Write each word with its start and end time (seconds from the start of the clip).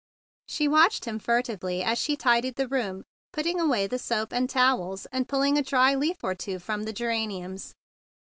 She 0.47 0.67
watched 0.67 1.05
him 1.05 1.19
furtively 1.19 1.83
as 1.83 1.99
she 1.99 2.15
tidied 2.15 2.55
the 2.55 2.67
room, 2.67 3.03
putting 3.31 3.59
away 3.59 3.85
the 3.85 3.99
soap 3.99 4.33
and 4.33 4.49
towels, 4.49 5.05
and 5.11 5.29
pulling 5.29 5.59
a 5.59 5.63
dry 5.63 5.93
leaf 5.93 6.23
or 6.23 6.33
two 6.33 6.57
from 6.57 6.85
the 6.85 6.93
ge¬ 6.93 7.05
raniums. 7.05 7.75